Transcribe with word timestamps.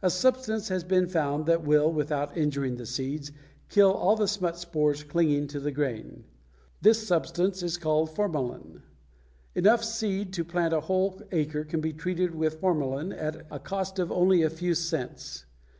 A 0.00 0.10
substance 0.10 0.68
has 0.68 0.84
been 0.84 1.08
found 1.08 1.46
that 1.46 1.64
will, 1.64 1.92
without 1.92 2.36
injuring 2.36 2.76
the 2.76 2.86
seeds, 2.86 3.32
kill 3.68 3.92
all 3.92 4.14
the 4.14 4.28
smut 4.28 4.56
spores 4.56 5.02
clinging 5.02 5.48
to 5.48 5.58
the 5.58 5.72
grain. 5.72 6.22
This 6.82 7.04
substance 7.04 7.64
is 7.64 7.76
called 7.76 8.10
formalin. 8.10 8.84
Enough 9.56 9.82
seed 9.82 10.32
to 10.34 10.44
plant 10.44 10.72
a 10.72 10.78
whole 10.82 11.20
acre 11.32 11.64
can 11.64 11.80
be 11.80 11.92
treated 11.92 12.32
with 12.32 12.60
formalin 12.60 13.12
at 13.12 13.44
a 13.50 13.58
cost 13.58 13.98
of 13.98 14.12
only 14.12 14.42
a 14.44 14.50
few 14.50 14.72
cents. 14.72 15.46